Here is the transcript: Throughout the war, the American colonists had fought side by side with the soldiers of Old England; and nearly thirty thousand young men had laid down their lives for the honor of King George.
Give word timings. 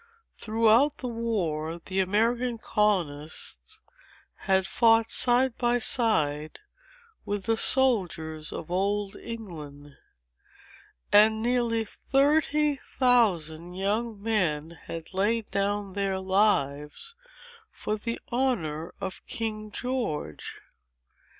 Throughout 0.39 0.97
the 0.97 1.07
war, 1.07 1.77
the 1.85 1.99
American 1.99 2.57
colonists 2.57 3.79
had 4.49 4.65
fought 4.65 5.11
side 5.11 5.55
by 5.59 5.77
side 5.77 6.57
with 7.23 7.43
the 7.45 7.55
soldiers 7.55 8.51
of 8.51 8.71
Old 8.71 9.15
England; 9.17 9.95
and 11.13 11.39
nearly 11.43 11.85
thirty 12.11 12.79
thousand 12.97 13.75
young 13.75 14.19
men 14.19 14.71
had 14.85 15.13
laid 15.13 15.51
down 15.51 15.93
their 15.93 16.17
lives 16.17 17.13
for 17.71 17.95
the 17.95 18.19
honor 18.31 18.95
of 18.99 19.21
King 19.27 19.69
George. 19.69 20.55